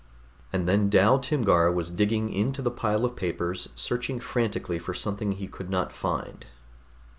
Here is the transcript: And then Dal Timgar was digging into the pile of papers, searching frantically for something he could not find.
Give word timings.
And 0.51 0.67
then 0.67 0.89
Dal 0.89 1.19
Timgar 1.19 1.71
was 1.71 1.91
digging 1.91 2.29
into 2.33 2.63
the 2.63 2.71
pile 2.71 3.05
of 3.05 3.15
papers, 3.15 3.69
searching 3.75 4.19
frantically 4.19 4.79
for 4.79 4.95
something 4.95 5.33
he 5.33 5.47
could 5.47 5.69
not 5.69 5.93
find. 5.93 6.47